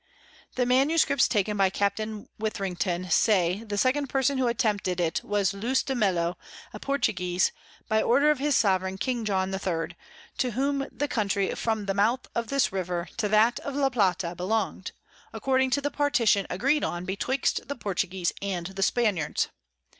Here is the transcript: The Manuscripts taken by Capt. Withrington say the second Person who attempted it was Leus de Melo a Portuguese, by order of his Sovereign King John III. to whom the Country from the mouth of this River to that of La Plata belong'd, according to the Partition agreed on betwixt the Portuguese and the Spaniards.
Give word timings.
The 0.55 0.65
Manuscripts 0.65 1.27
taken 1.27 1.55
by 1.55 1.69
Capt. 1.69 1.99
Withrington 2.39 3.11
say 3.11 3.63
the 3.63 3.77
second 3.77 4.07
Person 4.07 4.39
who 4.39 4.47
attempted 4.47 4.99
it 4.99 5.23
was 5.23 5.53
Leus 5.53 5.83
de 5.83 5.93
Melo 5.93 6.37
a 6.73 6.79
Portuguese, 6.79 7.51
by 7.87 8.01
order 8.01 8.31
of 8.31 8.39
his 8.39 8.55
Sovereign 8.55 8.97
King 8.97 9.23
John 9.25 9.53
III. 9.53 9.95
to 10.39 10.51
whom 10.53 10.87
the 10.91 11.07
Country 11.07 11.53
from 11.53 11.85
the 11.85 11.93
mouth 11.93 12.25
of 12.33 12.47
this 12.47 12.71
River 12.71 13.09
to 13.17 13.29
that 13.29 13.59
of 13.59 13.75
La 13.75 13.89
Plata 13.91 14.33
belong'd, 14.33 14.91
according 15.33 15.69
to 15.69 15.81
the 15.81 15.91
Partition 15.91 16.47
agreed 16.49 16.83
on 16.83 17.05
betwixt 17.05 17.67
the 17.67 17.75
Portuguese 17.75 18.33
and 18.41 18.65
the 18.65 18.81
Spaniards. 18.81 19.49